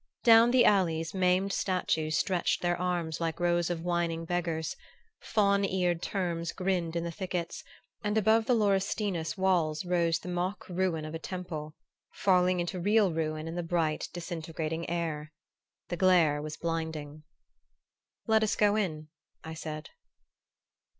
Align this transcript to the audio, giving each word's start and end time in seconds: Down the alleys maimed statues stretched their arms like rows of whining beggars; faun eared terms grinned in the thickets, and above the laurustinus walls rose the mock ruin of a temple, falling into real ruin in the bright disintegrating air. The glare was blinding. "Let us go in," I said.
Down 0.23 0.49
the 0.49 0.65
alleys 0.65 1.13
maimed 1.13 1.53
statues 1.53 2.17
stretched 2.17 2.63
their 2.63 2.75
arms 2.75 3.21
like 3.21 3.39
rows 3.39 3.69
of 3.69 3.81
whining 3.83 4.25
beggars; 4.25 4.75
faun 5.19 5.63
eared 5.63 6.01
terms 6.01 6.53
grinned 6.53 6.95
in 6.95 7.03
the 7.03 7.11
thickets, 7.11 7.63
and 8.03 8.17
above 8.17 8.47
the 8.47 8.55
laurustinus 8.55 9.37
walls 9.37 9.85
rose 9.85 10.17
the 10.17 10.27
mock 10.27 10.67
ruin 10.67 11.05
of 11.05 11.13
a 11.13 11.19
temple, 11.19 11.75
falling 12.13 12.59
into 12.59 12.79
real 12.79 13.13
ruin 13.13 13.47
in 13.47 13.53
the 13.53 13.61
bright 13.61 14.09
disintegrating 14.11 14.89
air. 14.89 15.31
The 15.89 15.97
glare 15.97 16.41
was 16.41 16.57
blinding. 16.57 17.21
"Let 18.25 18.41
us 18.41 18.55
go 18.55 18.75
in," 18.75 19.09
I 19.43 19.53
said. 19.53 19.91